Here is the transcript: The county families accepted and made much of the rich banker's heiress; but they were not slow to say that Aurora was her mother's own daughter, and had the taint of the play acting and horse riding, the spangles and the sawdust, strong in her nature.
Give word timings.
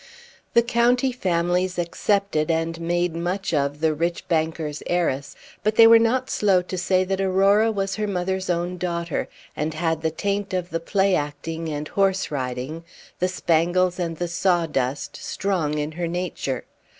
The 0.55 0.63
county 0.63 1.11
families 1.11 1.77
accepted 1.77 2.49
and 2.49 2.81
made 2.81 3.15
much 3.15 3.53
of 3.53 3.81
the 3.81 3.93
rich 3.93 4.27
banker's 4.27 4.81
heiress; 4.87 5.35
but 5.61 5.75
they 5.75 5.85
were 5.85 5.99
not 5.99 6.27
slow 6.31 6.63
to 6.63 6.75
say 6.75 7.03
that 7.03 7.21
Aurora 7.21 7.71
was 7.71 7.97
her 7.97 8.07
mother's 8.07 8.49
own 8.49 8.79
daughter, 8.79 9.29
and 9.55 9.75
had 9.75 10.01
the 10.01 10.09
taint 10.09 10.55
of 10.55 10.71
the 10.71 10.79
play 10.79 11.13
acting 11.15 11.69
and 11.69 11.87
horse 11.89 12.31
riding, 12.31 12.83
the 13.19 13.27
spangles 13.27 13.99
and 13.99 14.17
the 14.17 14.27
sawdust, 14.27 15.17
strong 15.17 15.77
in 15.77 15.91
her 15.91 16.07
nature. 16.07 16.63